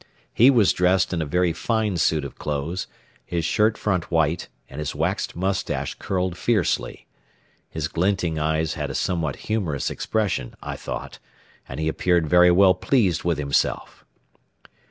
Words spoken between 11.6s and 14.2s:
and he appeared very well pleased with himself.